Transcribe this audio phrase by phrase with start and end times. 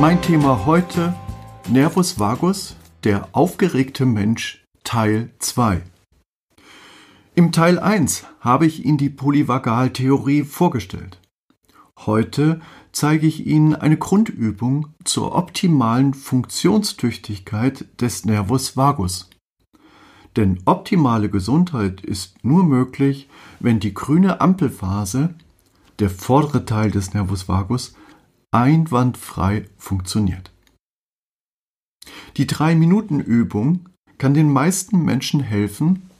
[0.00, 1.14] Mein Thema heute
[1.68, 5.82] Nervus vagus, der aufgeregte Mensch Teil 2.
[7.34, 11.20] Im Teil 1 habe ich Ihnen die Polyvagaltheorie vorgestellt.
[12.06, 19.28] Heute zeige ich Ihnen eine Grundübung zur optimalen Funktionstüchtigkeit des Nervus vagus.
[20.34, 25.34] Denn optimale Gesundheit ist nur möglich, wenn die grüne Ampelphase,
[25.98, 27.94] der vordere Teil des Nervus vagus,
[28.52, 30.50] einwandfrei funktioniert.
[32.36, 36.10] Die 3-Minuten-Übung kann den meisten Menschen helfen,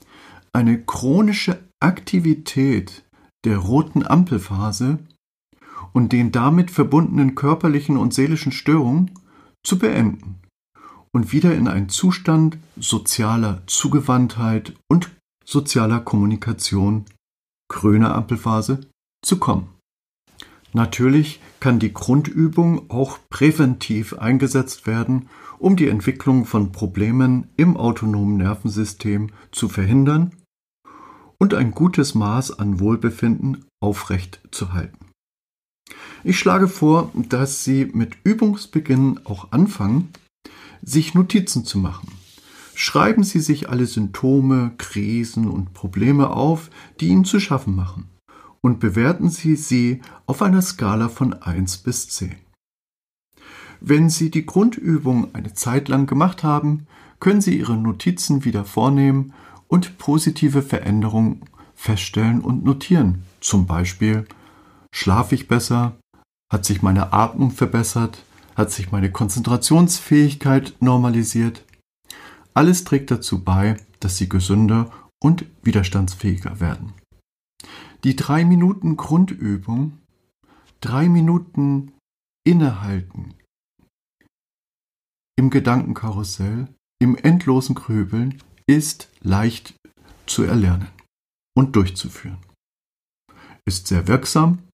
[0.53, 3.03] eine chronische Aktivität
[3.45, 4.99] der roten Ampelphase
[5.93, 9.11] und den damit verbundenen körperlichen und seelischen Störungen
[9.63, 10.39] zu beenden
[11.13, 15.11] und wieder in einen Zustand sozialer Zugewandtheit und
[15.45, 17.05] sozialer Kommunikation,
[17.69, 18.81] grüne Ampelphase,
[19.23, 19.69] zu kommen.
[20.73, 25.27] Natürlich kann die Grundübung auch präventiv eingesetzt werden,
[25.59, 30.31] um die Entwicklung von Problemen im autonomen Nervensystem zu verhindern
[31.37, 34.41] und ein gutes Maß an Wohlbefinden aufrecht.
[36.23, 40.09] Ich schlage vor, dass Sie mit Übungsbeginn auch anfangen,
[40.81, 42.07] sich Notizen zu machen.
[42.75, 48.11] Schreiben Sie sich alle Symptome, Krisen und Probleme auf, die Ihnen zu schaffen machen
[48.61, 52.35] und bewerten Sie sie auf einer Skala von 1 bis 10.
[53.79, 56.85] Wenn Sie die Grundübung eine Zeit lang gemacht haben,
[57.19, 59.33] können Sie Ihre Notizen wieder vornehmen
[59.67, 61.41] und positive Veränderungen
[61.73, 63.23] feststellen und notieren.
[63.39, 64.27] Zum Beispiel
[64.93, 65.97] schlafe ich besser,
[66.51, 68.23] hat sich meine Atmung verbessert,
[68.55, 71.65] hat sich meine Konzentrationsfähigkeit normalisiert.
[72.53, 74.91] Alles trägt dazu bei, dass Sie gesünder
[75.23, 76.93] und widerstandsfähiger werden.
[78.03, 79.99] Die drei Minuten Grundübung,
[80.79, 81.91] drei Minuten
[82.43, 83.35] innehalten
[85.37, 86.67] im Gedankenkarussell,
[86.99, 89.75] im endlosen Grübeln ist leicht
[90.25, 90.87] zu erlernen
[91.55, 92.39] und durchzuführen.
[93.65, 94.67] Ist sehr wirksam,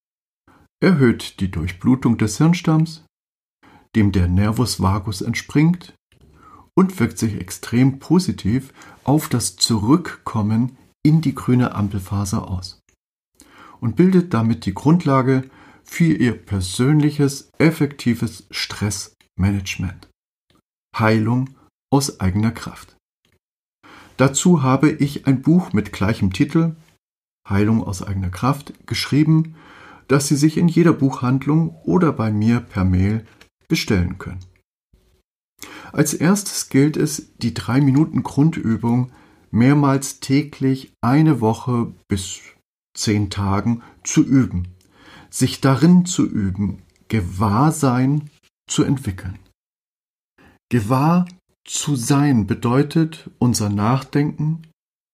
[0.81, 3.03] erhöht die Durchblutung des Hirnstamms,
[3.95, 5.93] dem der Nervus vagus entspringt
[6.77, 8.73] und wirkt sich extrem positiv
[9.03, 12.79] auf das Zurückkommen in die grüne Ampelphase aus
[13.79, 15.49] und bildet damit die Grundlage
[15.83, 20.09] für ihr persönliches, effektives Stressmanagement.
[20.97, 21.49] Heilung
[21.91, 22.97] aus eigener Kraft.
[24.17, 26.75] Dazu habe ich ein Buch mit gleichem Titel
[27.47, 29.55] Heilung aus eigener Kraft geschrieben,
[30.07, 33.25] das Sie sich in jeder Buchhandlung oder bei mir per Mail
[33.67, 34.39] bestellen können.
[35.91, 39.11] Als erstes gilt es, die drei Minuten Grundübung
[39.51, 42.41] mehrmals täglich eine Woche bis
[42.97, 44.67] zehn Tagen zu üben,
[45.29, 48.29] sich darin zu üben, Gewahrsein
[48.69, 49.39] zu entwickeln.
[50.69, 51.25] Gewahr
[51.65, 54.63] zu sein bedeutet unser Nachdenken,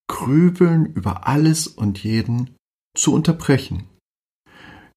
[0.07, 2.55] Grübeln über alles und jeden
[2.95, 3.87] zu unterbrechen.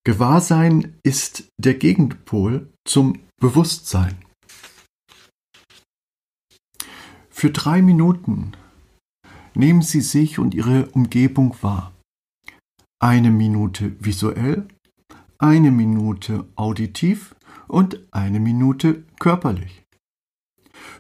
[0.04, 4.16] Gewahrsein ist der Gegenpol zum Bewusstsein.
[7.30, 8.53] Für drei Minuten
[9.54, 11.95] nehmen Sie sich und Ihre Umgebung wahr
[13.06, 14.66] eine Minute visuell,
[15.38, 17.36] eine Minute auditiv
[17.68, 19.84] und eine Minute körperlich.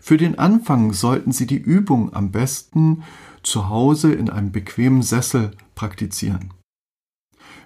[0.00, 3.02] Für den Anfang sollten Sie die Übung am besten
[3.42, 6.54] zu Hause in einem bequemen Sessel praktizieren.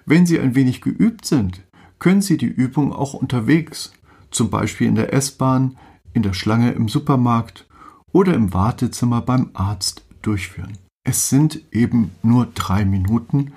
[0.07, 1.61] Wenn Sie ein wenig geübt sind,
[1.99, 3.93] können Sie die Übung auch unterwegs,
[4.31, 5.77] zum Beispiel in der S-Bahn,
[6.13, 7.67] in der Schlange im Supermarkt
[8.11, 10.79] oder im Wartezimmer beim Arzt durchführen.
[11.03, 13.53] Es sind eben nur drei Minuten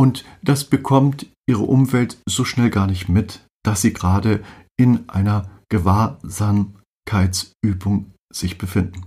[0.00, 4.42] und das bekommt ihre Umwelt so schnell gar nicht mit, dass sie gerade
[4.78, 9.04] in einer Gewahrsamkeitsübung sich befinden.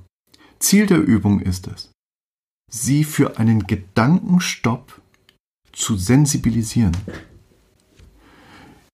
[0.60, 1.90] Ziel der Übung ist es,
[2.72, 5.02] sie für einen Gedankenstopp
[5.72, 6.96] zu sensibilisieren,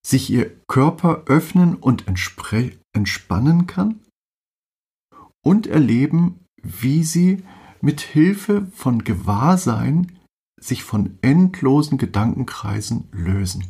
[0.01, 3.99] sich ihr Körper öffnen und entspannen kann
[5.43, 7.43] und erleben, wie sie
[7.81, 10.17] mit Hilfe von Gewahrsein
[10.59, 13.65] sich von endlosen Gedankenkreisen lösen.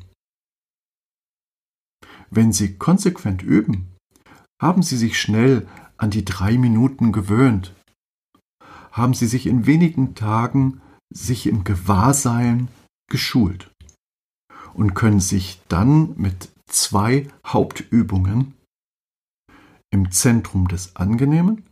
[2.30, 3.96] Wenn Sie konsequent üben,
[4.62, 7.74] haben Sie sich schnell an die drei Minuten gewöhnt.
[8.92, 10.82] Haben Sie sich in wenigen Tagen
[11.12, 12.68] sich im Gewahrsein
[13.10, 13.72] geschult
[14.74, 18.54] und können sich dann mit zwei Hauptübungen
[19.92, 21.64] im Zentrum des Angenehmen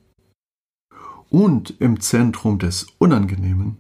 [1.30, 3.78] und im Zentrum des Unangenehmen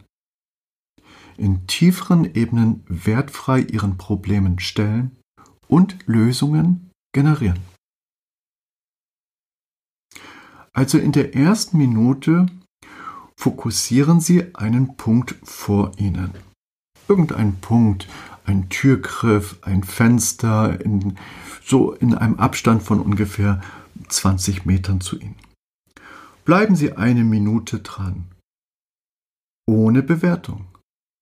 [1.38, 5.16] in tieferen Ebenen wertfrei ihren Problemen stellen
[5.68, 7.60] und Lösungen generieren.
[10.74, 12.45] Also in der ersten Minute
[13.36, 16.31] fokussieren Sie einen Punkt vor Ihnen.
[17.07, 18.07] Irgendein Punkt,
[18.45, 21.18] ein Türgriff, ein Fenster, in,
[21.63, 23.62] so in einem Abstand von ungefähr
[24.07, 25.36] 20 Metern zu Ihnen.
[26.45, 28.28] Bleiben Sie eine Minute dran.
[29.66, 30.66] Ohne Bewertung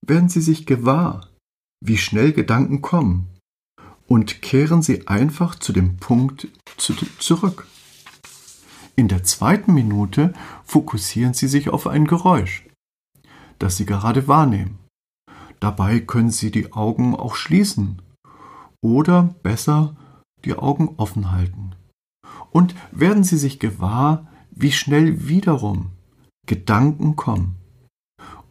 [0.06, 1.30] werden Sie sich gewahr,
[1.84, 3.30] wie schnell Gedanken kommen
[4.08, 6.48] und kehren Sie einfach zu dem Punkt
[6.78, 7.68] zu, zurück.
[8.96, 10.34] In der zweiten Minute
[10.64, 12.66] fokussieren Sie sich auf ein Geräusch,
[13.60, 14.80] das Sie gerade wahrnehmen.
[15.60, 18.02] Dabei können Sie die Augen auch schließen
[18.82, 19.96] oder besser
[20.46, 21.76] die Augen offen halten.
[22.52, 25.92] Und werden Sie sich gewahr, wie schnell wiederum
[26.48, 27.58] Gedanken kommen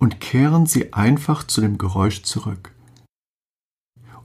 [0.04, 2.72] und kehren Sie einfach zu dem Geräusch zurück.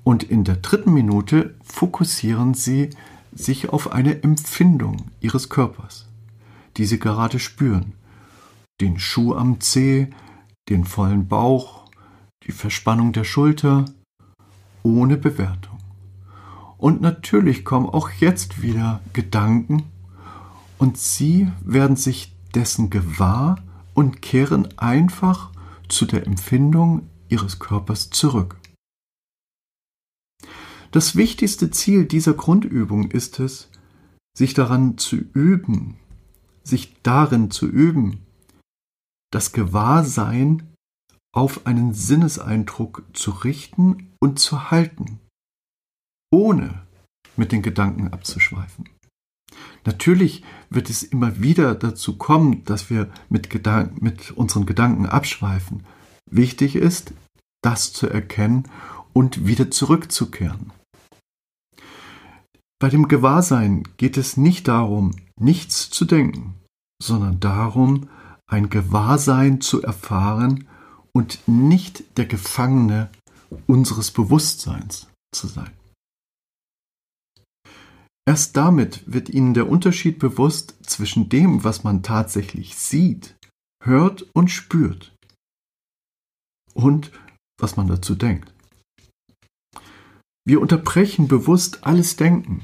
[0.03, 2.89] Und in der dritten Minute fokussieren Sie
[3.31, 6.05] sich auf eine Empfindung Ihres Körpers,
[6.75, 7.93] die Sie gerade spüren.
[8.81, 10.09] Den Schuh am Zeh,
[10.67, 11.85] den vollen Bauch,
[12.43, 13.85] die Verspannung der Schulter,
[14.83, 15.77] ohne Bewertung.
[16.77, 19.83] Und natürlich kommen auch jetzt wieder Gedanken
[20.77, 23.59] und Sie werden sich dessen gewahr
[23.93, 25.48] und kehren einfach
[25.89, 28.59] zu der Empfindung ihres Körpers zurück.
[30.91, 33.69] Das wichtigste Ziel dieser Grundübung ist es,
[34.36, 35.97] sich daran zu üben,
[36.63, 38.25] sich darin zu üben,
[39.31, 40.74] das Gewahrsein
[41.31, 45.19] auf einen Sinneseindruck zu richten und zu halten,
[46.31, 46.88] ohne
[47.38, 48.89] mit den Gedanken abzuschweifen.
[49.85, 55.83] Natürlich wird es immer wieder dazu kommen, dass wir mit, Gedanken, mit unseren Gedanken abschweifen.
[56.29, 57.13] Wichtig ist,
[57.61, 58.63] das zu erkennen
[59.13, 60.71] und wieder zurückzukehren.
[62.79, 66.56] Bei dem Gewahrsein geht es nicht darum, nichts zu denken,
[67.01, 68.09] sondern darum,
[68.47, 70.67] ein Gewahrsein zu erfahren
[71.11, 73.09] und nicht der Gefangene
[73.67, 75.71] unseres Bewusstseins zu sein.
[78.29, 83.35] Erst damit wird ihnen der Unterschied bewusst zwischen dem, was man tatsächlich sieht,
[83.83, 85.15] hört und spürt
[86.75, 87.11] und
[87.59, 88.53] was man dazu denkt.
[90.45, 92.63] Wir unterbrechen bewusst alles Denken.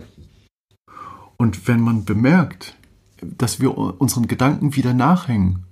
[1.37, 2.77] Und wenn man bemerkt,
[3.23, 5.65] dass wir unseren Gedanken wieder nachhängen,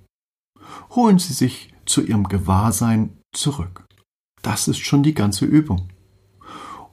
[0.90, 3.84] holen Sie sich zu Ihrem Gewahrsein zurück.
[4.42, 5.88] Das ist schon die ganze Übung.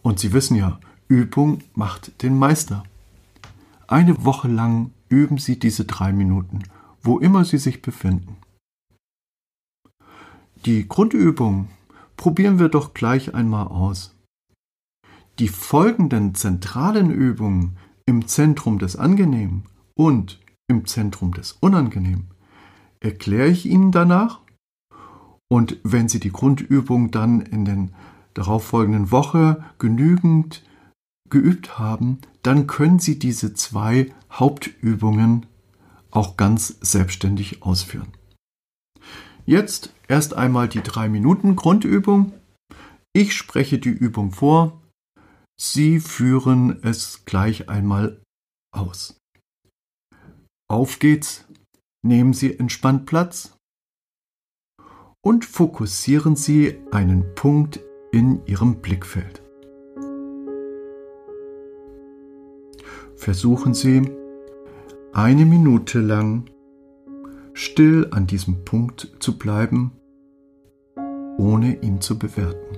[0.03, 2.83] Und Sie wissen ja, Übung macht den Meister.
[3.91, 6.63] Eine Woche lang üben Sie diese drei Minuten,
[7.01, 8.37] wo immer Sie sich befinden.
[10.63, 11.67] Die Grundübung
[12.15, 14.15] probieren wir doch gleich einmal aus.
[15.39, 22.29] Die folgenden zentralen Übungen im Zentrum des Angenehmen und im Zentrum des Unangenehmen
[23.01, 24.39] erkläre ich Ihnen danach.
[25.49, 27.91] Und wenn Sie die Grundübung dann in den
[28.35, 30.63] darauffolgenden Woche genügend
[31.31, 35.47] geübt haben, dann können Sie diese zwei Hauptübungen
[36.11, 38.13] auch ganz selbstständig ausführen.
[39.45, 42.33] Jetzt erst einmal die drei Minuten Grundübung.
[43.13, 44.79] Ich spreche die Übung vor.
[45.59, 48.21] Sie führen es gleich einmal
[48.71, 49.17] aus.
[50.69, 51.45] Auf geht's.
[52.03, 53.55] Nehmen Sie entspannt Platz
[55.23, 57.79] und fokussieren Sie einen Punkt
[58.11, 59.40] in Ihrem Blickfeld.
[63.21, 64.01] Versuchen Sie
[65.13, 66.45] eine Minute lang
[67.53, 69.91] still an diesem Punkt zu bleiben,
[71.37, 72.77] ohne ihn zu bewerten.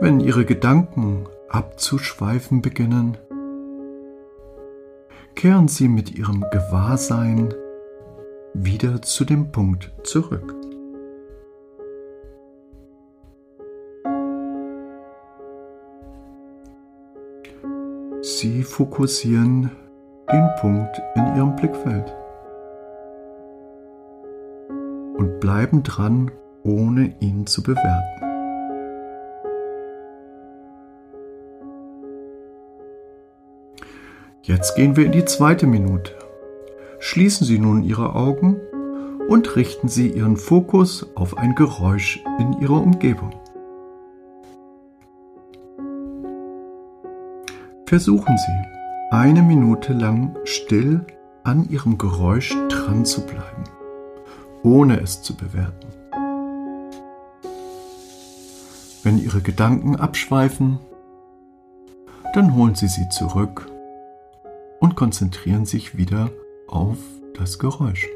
[0.00, 3.16] Wenn Ihre Gedanken abzuschweifen beginnen,
[5.34, 7.52] kehren Sie mit Ihrem Gewahrsein
[8.54, 10.54] wieder zu dem Punkt zurück.
[18.22, 19.70] Sie fokussieren
[20.32, 22.14] den Punkt in Ihrem Blickfeld
[25.18, 26.30] und bleiben dran,
[26.62, 28.24] ohne ihn zu bewerten.
[34.42, 36.23] Jetzt gehen wir in die zweite Minute.
[37.14, 38.56] Schließen Sie nun Ihre Augen
[39.28, 43.30] und richten Sie Ihren Fokus auf ein Geräusch in Ihrer Umgebung.
[47.86, 51.06] Versuchen Sie, eine Minute lang still
[51.44, 53.62] an Ihrem Geräusch dran zu bleiben,
[54.64, 55.86] ohne es zu bewerten.
[59.04, 60.80] Wenn Ihre Gedanken abschweifen,
[62.34, 63.70] dann holen Sie sie zurück
[64.80, 66.43] und konzentrieren sich wieder auf
[67.44, 68.08] das Geräusch.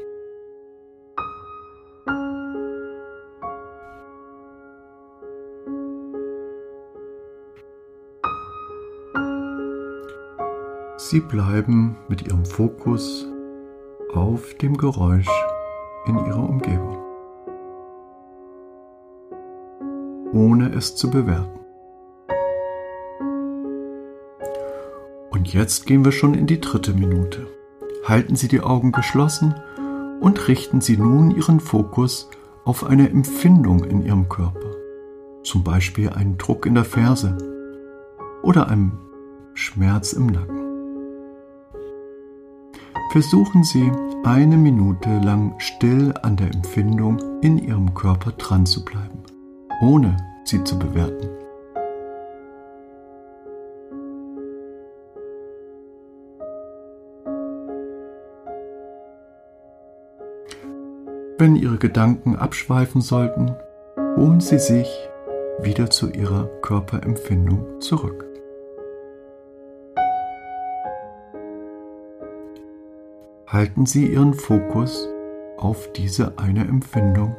[10.97, 13.27] Sie bleiben mit Ihrem Fokus
[14.13, 15.29] auf dem Geräusch
[16.05, 16.97] in Ihrer Umgebung,
[20.33, 21.59] ohne es zu bewerten.
[25.29, 27.58] Und jetzt gehen wir schon in die dritte Minute.
[28.09, 29.53] Halten Sie die Augen geschlossen
[30.19, 32.27] und richten Sie nun Ihren Fokus
[32.65, 34.71] auf eine Empfindung in Ihrem Körper,
[35.43, 37.37] zum Beispiel einen Druck in der Ferse
[38.41, 38.97] oder einen
[39.53, 40.57] Schmerz im Nacken.
[43.11, 43.91] Versuchen Sie
[44.23, 49.21] eine Minute lang still an der Empfindung in Ihrem Körper dran zu bleiben,
[49.81, 51.38] ohne sie zu bewerten.
[61.39, 63.55] Wenn Ihre Gedanken abschweifen sollten,
[64.17, 64.87] holen Sie sich
[65.61, 68.29] wieder zu Ihrer Körperempfindung zurück.
[73.51, 75.09] halten Sie Ihren Fokus
[75.57, 77.35] auf diese eine Empfindung,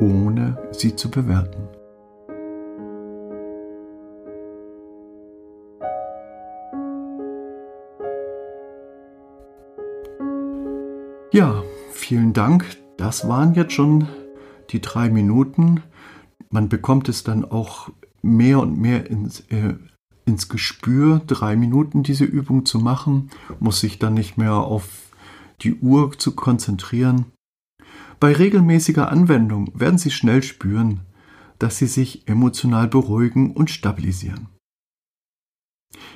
[0.00, 1.68] ohne sie zu bewerten.
[11.32, 11.62] Ja,
[11.96, 12.76] vielen Dank.
[12.96, 14.08] Das waren jetzt schon
[14.70, 15.82] die drei Minuten.
[16.50, 17.90] Man bekommt es dann auch
[18.22, 19.74] mehr und mehr ins, äh,
[20.24, 24.88] ins Gespür, drei Minuten diese Übung zu machen, muss sich dann nicht mehr auf
[25.62, 27.26] die Uhr zu konzentrieren.
[28.18, 31.00] Bei regelmäßiger Anwendung werden Sie schnell spüren,
[31.58, 34.48] dass Sie sich emotional beruhigen und stabilisieren.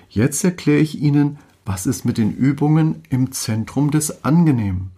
[0.09, 4.91] Jetzt erkläre ich Ihnen, was es mit den Übungen im Zentrum des Angenehmen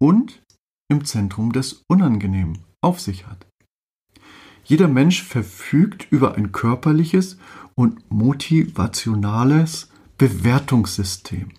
[0.00, 0.42] und
[0.90, 3.46] im Zentrum des Unangenehmen auf sich hat.
[4.64, 7.38] Jeder Mensch verfügt über ein körperliches
[7.74, 11.50] und motivationales Bewertungssystem,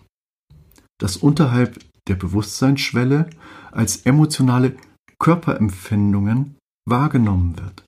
[1.00, 3.29] das unterhalb der Bewusstseinsschwelle
[3.71, 4.75] als emotionale
[5.19, 6.57] Körperempfindungen
[6.88, 7.86] wahrgenommen wird.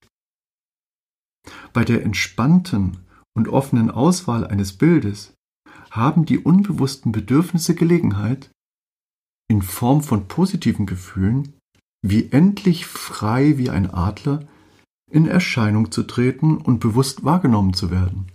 [1.74, 2.98] Bei der entspannten
[3.36, 5.33] und offenen Auswahl eines Bildes
[5.91, 8.51] haben die unbewussten Bedürfnisse Gelegenheit,
[9.53, 11.53] in Form von positiven Gefühlen,
[12.01, 14.48] wie endlich frei wie ein Adler,
[15.12, 18.31] in Erscheinung zu treten und bewusst wahrgenommen zu werden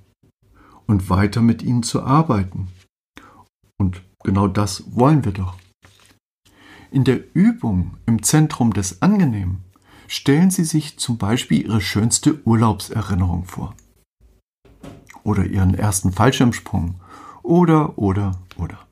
[0.86, 2.68] und weiter mit ihnen zu arbeiten.
[3.78, 5.56] Und genau das wollen wir doch.
[6.92, 9.64] In der Übung im Zentrum des Angenehmen
[10.06, 13.74] stellen Sie sich zum Beispiel Ihre schönste Urlaubserinnerung vor.
[15.24, 17.00] Oder Ihren ersten Fallschirmsprung.
[17.42, 18.87] Oder, oder, oder.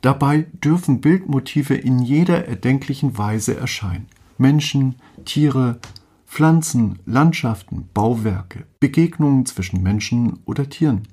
[0.00, 4.06] Dabei dürfen Bildmotive in jeder erdenklichen Weise erscheinen.
[4.36, 5.80] Menschen, Tiere,
[6.26, 11.08] Pflanzen, Landschaften, Bauwerke, Begegnungen zwischen Menschen oder Tieren.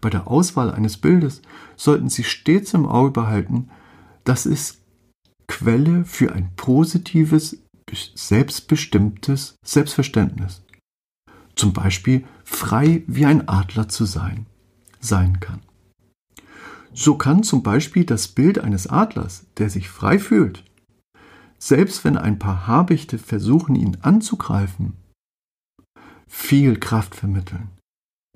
[0.00, 1.40] Bei der Auswahl eines Bildes
[1.76, 3.70] sollten Sie stets im Auge behalten,
[4.24, 4.82] dass es
[5.46, 7.58] Quelle für ein positives,
[8.14, 10.62] selbstbestimmtes Selbstverständnis,
[11.54, 14.46] zum Beispiel frei wie ein Adler zu sein,
[15.00, 15.60] sein kann.
[16.94, 20.64] So kann zum Beispiel das Bild eines Adlers, der sich frei fühlt,
[21.58, 24.94] selbst wenn ein paar Habichte versuchen, ihn anzugreifen,
[26.28, 27.68] viel Kraft vermitteln.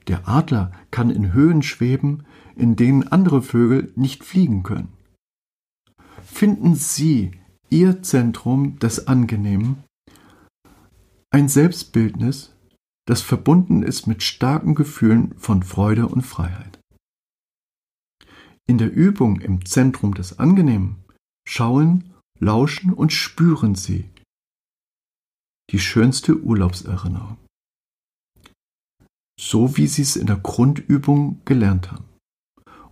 [0.09, 2.25] Der Adler kann in Höhen schweben,
[2.57, 4.93] in denen andere Vögel nicht fliegen können.
[6.25, 7.33] Finden Sie
[7.71, 9.85] Ihr Zentrum des Angenehmen,
[11.31, 12.55] ein Selbstbildnis,
[13.07, 16.78] das verbunden ist mit starken Gefühlen von Freude und Freiheit.
[18.69, 20.97] In der Übung im Zentrum des Angenehmen
[21.47, 24.09] schauen lauschen und spüren Sie
[25.71, 27.37] die schönste Urlaubserinnerung.
[29.41, 32.05] so wie Sie es in der Grundübung gelernt haben.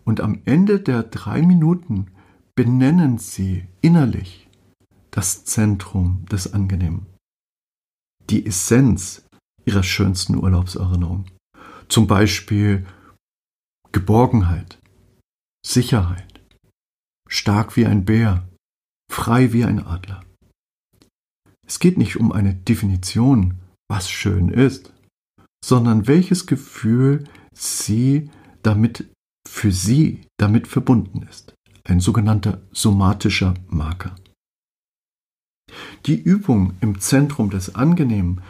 [0.05, 2.07] Und am Ende der drei Minuten
[2.55, 4.49] benennen Sie innerlich
[5.11, 7.07] das Zentrum des Angenehmen,
[8.31, 9.27] die Essenz
[9.65, 11.27] Ihrer schönsten Urlaubserinnerung.
[11.89, 12.87] Zum Beispiel
[13.91, 14.79] Geborgenheit,
[15.67, 16.41] Sicherheit,
[17.29, 18.49] stark wie ein Bär,
[19.11, 20.25] frei wie ein Adler.
[21.67, 23.59] Es geht nicht um eine Definition,
[23.91, 24.93] was schön ist,
[25.65, 28.31] sondern welches Gefühl Sie
[28.63, 29.11] damit
[29.47, 31.53] für Sie damit verbunden ist.
[31.83, 34.15] Ein sogenannter somatischer Marker.
[36.07, 38.41] Die Übung im Zentrum des Angenehmen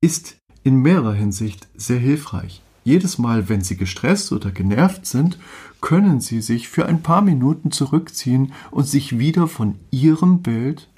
[0.00, 2.63] ist in mehrerer Hinsicht sehr hilfreich.
[2.84, 5.38] Jedes Mal, wenn Sie gestresst oder genervt sind,
[5.80, 10.90] können Sie sich für ein paar Minuten zurückziehen und sich wieder von Ihrem Bild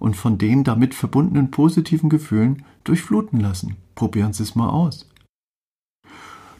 [0.00, 3.76] und von den damit verbundenen positiven Gefühlen durchfluten lassen.
[3.94, 5.08] Probieren Sie es mal aus.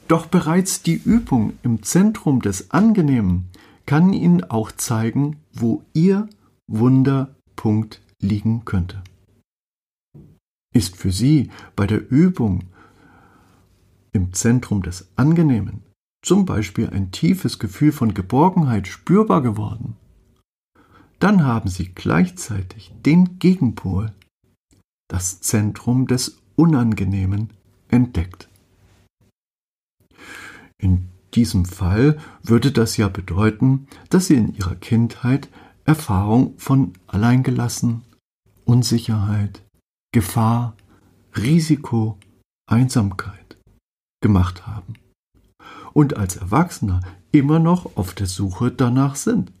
[0.07, 3.49] Doch bereits die Übung im Zentrum des Angenehmen
[3.85, 6.29] kann Ihnen auch zeigen, wo Ihr
[6.67, 9.03] Wunderpunkt liegen könnte.
[10.73, 12.63] Ist für Sie bei der Übung
[14.19, 15.83] im Zentrum des Angenehmen
[16.21, 19.95] zum Beispiel ein tiefes Gefühl von Geborgenheit spürbar geworden,
[21.19, 24.11] dann haben Sie gleichzeitig den Gegenpol,
[25.09, 27.51] das Zentrum des Unangenehmen,
[27.87, 28.49] entdeckt.
[30.77, 35.49] In diesem Fall würde das ja bedeuten, dass Sie in Ihrer Kindheit
[35.85, 38.03] Erfahrung von Alleingelassen,
[38.65, 39.63] Unsicherheit,
[40.11, 40.75] Gefahr,
[41.35, 42.17] Risiko,
[42.69, 43.38] Einsamkeit
[44.21, 44.95] gemacht haben
[45.93, 49.51] und als Erwachsener immer noch auf der Suche danach sind.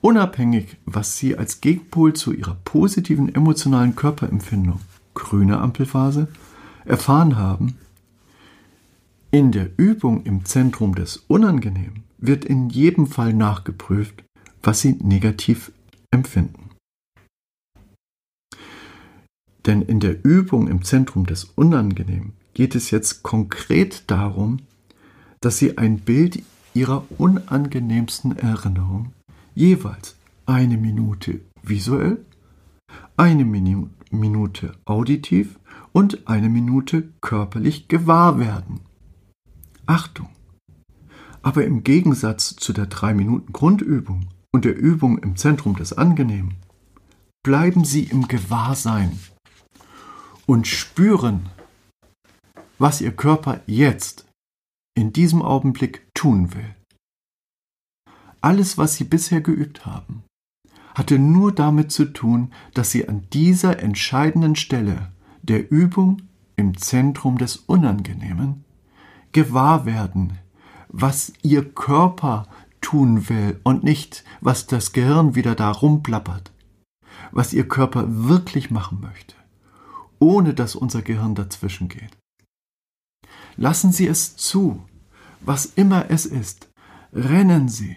[0.00, 4.80] Unabhängig, was Sie als Gegenpol zu Ihrer positiven emotionalen Körperempfindung,
[5.14, 6.26] grüne Ampelphase,
[6.84, 7.78] erfahren haben,
[9.30, 14.24] in der Übung im Zentrum des Unangenehmen wird in jedem Fall nachgeprüft,
[14.62, 15.72] was Sie negativ
[16.10, 16.61] empfinden.
[19.66, 24.58] Denn in der Übung im Zentrum des Unangenehmen geht es jetzt konkret darum,
[25.40, 26.42] dass Sie ein Bild
[26.74, 29.12] Ihrer unangenehmsten Erinnerung
[29.54, 32.24] jeweils eine Minute visuell,
[33.16, 35.58] eine Minute auditiv
[35.92, 38.80] und eine Minute körperlich gewahr werden.
[39.86, 40.28] Achtung!
[41.42, 46.54] Aber im Gegensatz zu der 3 Minuten Grundübung und der Übung im Zentrum des Angenehmen,
[47.42, 49.18] bleiben Sie im Gewahrsein
[50.46, 51.48] und spüren,
[52.78, 54.26] was Ihr Körper jetzt
[54.94, 56.74] in diesem Augenblick tun will.
[58.40, 60.24] Alles, was Sie bisher geübt haben,
[60.94, 66.22] hatte nur damit zu tun, dass Sie an dieser entscheidenden Stelle der Übung
[66.56, 68.64] im Zentrum des Unangenehmen
[69.32, 70.38] gewahr werden,
[70.88, 72.46] was Ihr Körper
[72.80, 76.52] tun will und nicht, was das Gehirn wieder da rumplappert,
[77.30, 79.34] was Ihr Körper wirklich machen möchte,
[80.22, 82.16] ohne dass unser Gehirn dazwischen geht.
[83.56, 84.86] Lassen Sie es zu,
[85.40, 86.70] was immer es ist,
[87.12, 87.96] rennen Sie,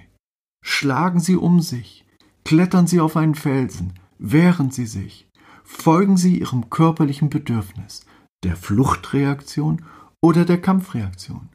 [0.67, 2.05] Schlagen Sie um sich,
[2.43, 5.29] klettern Sie auf einen Felsen, wehren Sie sich,
[5.63, 8.03] folgen Sie Ihrem körperlichen Bedürfnis,
[8.43, 9.85] der Fluchtreaktion
[10.23, 11.49] oder der Kampfreaktion.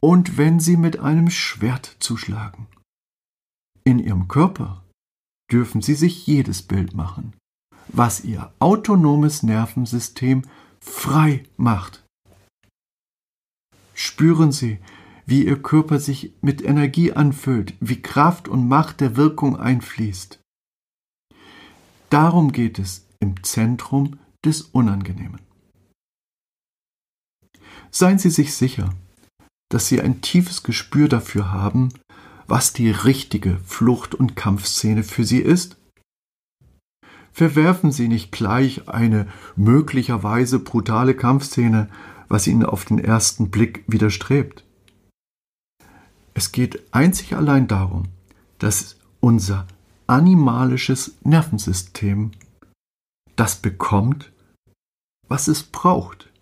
[0.00, 2.66] Und wenn Sie mit einem Schwert zuschlagen.
[3.84, 4.84] In Ihrem Körper
[5.50, 7.32] dürfen Sie sich jedes Bild machen,
[7.88, 10.42] was Ihr autonomes Nervensystem
[10.80, 12.04] frei macht.
[13.94, 14.78] Spüren Sie,
[15.26, 20.38] wie ihr Körper sich mit Energie anfüllt, wie Kraft und Macht der Wirkung einfließt.
[22.08, 25.40] Darum geht es im Zentrum des Unangenehmen.
[27.90, 28.94] Seien Sie sich sicher,
[29.70, 31.90] dass Sie ein tiefes Gespür dafür haben,
[32.46, 35.76] was die richtige Flucht- und Kampfszene für Sie ist.
[37.38, 41.88] Verwerfen Sie nicht gleich eine möglicherweise brutale Kampfszene,
[42.26, 44.64] was Ihnen auf den ersten Blick widerstrebt.
[46.34, 48.06] Es geht einzig allein darum,
[48.58, 49.68] dass unser
[50.08, 52.32] animalisches Nervensystem
[53.36, 54.32] das bekommt,
[55.28, 56.32] was es braucht,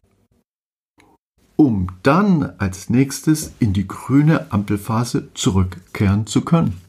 [1.56, 6.85] um dann als nächstes in die grüne Ampelphase zurückkehren zu können.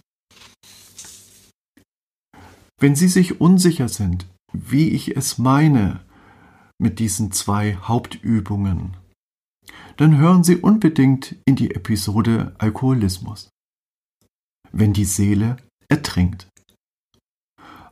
[2.80, 6.02] Wenn Sie sich unsicher sind, wie ich es meine
[6.80, 8.96] mit diesen zwei Hauptübungen,
[9.98, 13.50] dann hören Sie unbedingt in die Episode Alkoholismus.
[14.72, 15.58] Wenn die Seele
[15.90, 16.48] ertrinkt.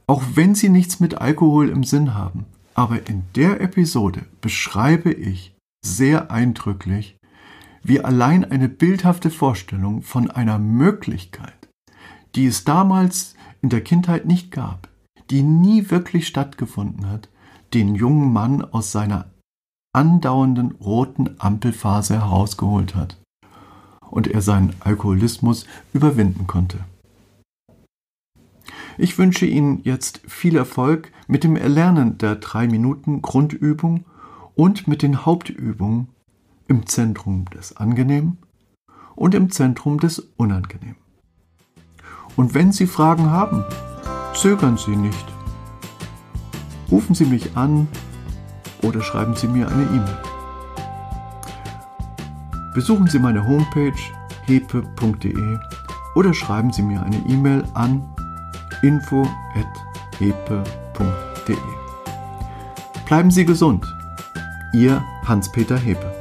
[0.08, 2.46] Auch wenn Sie nichts mit Alkohol im Sinn haben,
[2.76, 7.18] Aber in der Episode beschreibe ich sehr eindrücklich,
[7.84, 11.70] wie allein eine bildhafte Vorstellung von einer Möglichkeit,
[12.36, 13.35] die es damals
[13.66, 14.90] in der Kindheit nicht gab,
[15.32, 17.30] die nie wirklich stattgefunden hat,
[17.74, 19.32] den jungen Mann aus seiner
[19.92, 23.20] andauernden roten Ampelphase herausgeholt hat
[24.12, 26.78] und er seinen Alkoholismus überwinden konnte.
[29.00, 34.06] Ich wünsche Ihnen jetzt viel Erfolg mit dem Erlernen der drei Minuten Grundübung
[34.54, 36.10] und mit den Hauptübungen
[36.68, 38.38] im Zentrum des Angenehmen
[39.16, 41.05] und im Zentrum des Unangenehmen.
[42.36, 43.64] Und wenn Sie Fragen haben,
[44.34, 45.26] zögern Sie nicht.
[46.92, 47.88] Rufen Sie mich an
[48.82, 50.18] oder schreiben Sie mir eine E-Mail.
[52.74, 53.94] Besuchen Sie meine Homepage
[54.46, 55.58] hepe.de
[56.16, 58.04] oder schreiben Sie mir eine E-Mail an
[58.82, 60.36] info.hepe.de.
[63.06, 63.86] Bleiben Sie gesund.
[64.74, 66.15] Ihr Hans-Peter Hepe.